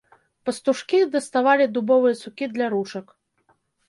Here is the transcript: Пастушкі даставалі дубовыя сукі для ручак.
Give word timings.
Пастушкі 0.47 1.01
даставалі 1.15 1.67
дубовыя 1.75 2.15
сукі 2.23 2.45
для 2.55 2.65
ручак. 2.75 3.05